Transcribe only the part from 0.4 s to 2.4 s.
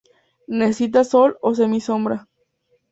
Necesita sol o semisombra.